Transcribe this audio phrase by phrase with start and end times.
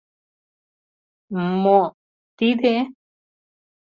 [1.47, 1.79] —М-мо...
[2.37, 2.75] т-ти-де?!